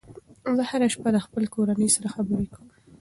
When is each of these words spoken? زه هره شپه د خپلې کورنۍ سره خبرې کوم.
زه 0.55 0.63
هره 0.69 0.87
شپه 0.93 1.09
د 1.13 1.17
خپلې 1.25 1.47
کورنۍ 1.55 1.89
سره 1.95 2.07
خبرې 2.15 2.45
کوم. 2.53 2.67